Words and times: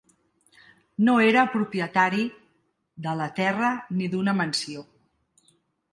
No 1.09 1.17
era 1.25 1.43
propietari 1.57 2.25
de 3.07 3.15
la 3.23 3.29
terra 3.41 3.69
ni 4.01 4.11
d'una 4.15 4.35
mansió. 4.43 4.85